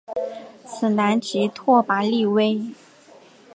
[0.65, 2.59] 此男即拓跋力微。